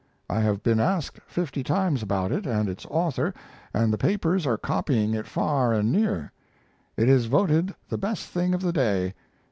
[0.27, 3.35] I have been asked fifty times about it and its author,
[3.71, 6.31] and the papers are copying it far and near.
[6.97, 9.13] It is voted the best thing of the day.